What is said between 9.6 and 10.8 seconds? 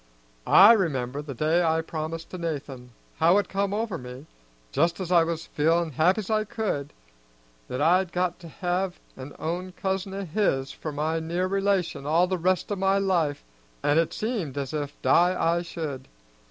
cousin o' his